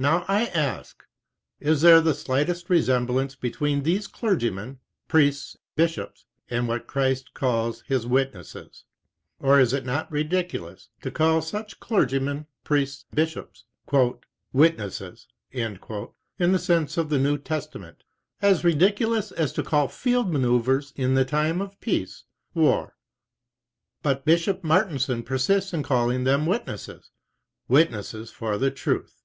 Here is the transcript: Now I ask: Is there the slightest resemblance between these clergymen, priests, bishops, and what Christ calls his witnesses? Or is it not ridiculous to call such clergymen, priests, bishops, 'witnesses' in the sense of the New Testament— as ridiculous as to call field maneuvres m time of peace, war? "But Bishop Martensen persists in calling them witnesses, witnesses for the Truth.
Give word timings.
Now 0.00 0.24
I 0.28 0.44
ask: 0.46 1.02
Is 1.58 1.80
there 1.80 2.00
the 2.00 2.14
slightest 2.14 2.70
resemblance 2.70 3.34
between 3.34 3.82
these 3.82 4.06
clergymen, 4.06 4.78
priests, 5.08 5.56
bishops, 5.74 6.24
and 6.48 6.68
what 6.68 6.86
Christ 6.86 7.34
calls 7.34 7.80
his 7.84 8.06
witnesses? 8.06 8.84
Or 9.40 9.58
is 9.58 9.72
it 9.72 9.84
not 9.84 10.08
ridiculous 10.12 10.88
to 11.02 11.10
call 11.10 11.42
such 11.42 11.80
clergymen, 11.80 12.46
priests, 12.62 13.06
bishops, 13.12 13.64
'witnesses' 14.52 15.26
in 15.50 15.78
the 16.38 16.58
sense 16.60 16.96
of 16.96 17.08
the 17.08 17.18
New 17.18 17.36
Testament— 17.36 18.04
as 18.50 18.62
ridiculous 18.62 19.32
as 19.32 19.52
to 19.54 19.64
call 19.64 19.88
field 19.88 20.32
maneuvres 20.32 20.92
m 20.96 21.26
time 21.26 21.60
of 21.60 21.80
peace, 21.80 22.22
war? 22.54 22.96
"But 24.04 24.24
Bishop 24.24 24.62
Martensen 24.62 25.24
persists 25.24 25.72
in 25.74 25.82
calling 25.82 26.22
them 26.22 26.46
witnesses, 26.46 27.10
witnesses 27.66 28.30
for 28.30 28.56
the 28.58 28.70
Truth. 28.70 29.16